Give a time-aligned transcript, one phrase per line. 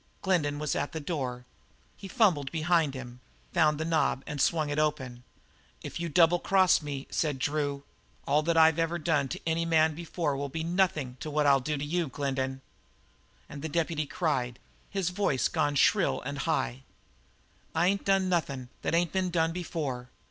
[0.23, 1.45] Glendin was at the door.
[1.95, 3.19] He fumbled behind him,
[3.53, 5.23] found the knob, and swung it open.
[5.83, 7.83] "If you double cross me," said Drew,
[8.25, 11.59] "all that I've ever done to any man before will be nothing to what I'll
[11.59, 12.61] do to you, Glendin."
[13.47, 14.57] And the deputy cried,
[14.89, 16.81] his voice gone shrill and high,
[17.75, 20.09] "I ain't done nothin' that ain't been done before!"